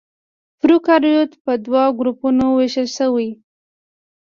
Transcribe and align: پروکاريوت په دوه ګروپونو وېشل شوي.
پروکاريوت 0.59 1.31
په 1.43 1.51
دوه 1.65 1.83
ګروپونو 1.99 2.45
وېشل 2.57 2.87
شوي. 2.97 3.29